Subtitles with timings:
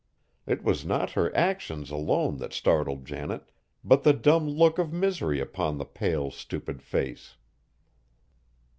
[0.47, 3.51] It was not her actions, alone, that startled Janet,
[3.83, 7.35] but the dumb look of misery upon the pale, stupid face.